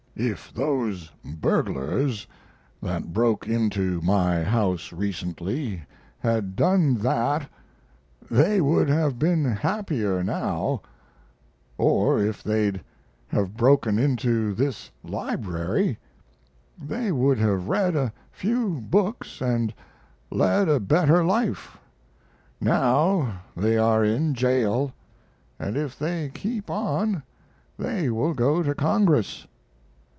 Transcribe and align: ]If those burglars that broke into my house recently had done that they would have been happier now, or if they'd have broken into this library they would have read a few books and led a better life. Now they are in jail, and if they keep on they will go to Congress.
]If 0.31 0.53
those 0.53 1.09
burglars 1.25 2.27
that 2.79 3.11
broke 3.11 3.47
into 3.47 4.01
my 4.01 4.43
house 4.43 4.93
recently 4.93 5.81
had 6.19 6.55
done 6.55 6.95
that 6.97 7.49
they 8.29 8.59
would 8.61 8.87
have 8.87 9.17
been 9.17 9.45
happier 9.45 10.23
now, 10.23 10.83
or 11.75 12.19
if 12.21 12.43
they'd 12.43 12.83
have 13.29 13.57
broken 13.57 13.97
into 13.97 14.53
this 14.53 14.91
library 15.01 15.97
they 16.79 17.11
would 17.11 17.39
have 17.39 17.67
read 17.67 17.95
a 17.95 18.13
few 18.31 18.79
books 18.79 19.41
and 19.41 19.73
led 20.29 20.69
a 20.69 20.79
better 20.79 21.23
life. 21.23 21.79
Now 22.59 23.41
they 23.57 23.75
are 23.75 24.05
in 24.05 24.35
jail, 24.35 24.93
and 25.57 25.75
if 25.75 25.97
they 25.97 26.29
keep 26.31 26.69
on 26.69 27.23
they 27.79 28.09
will 28.11 28.35
go 28.35 28.61
to 28.61 28.75
Congress. 28.75 29.47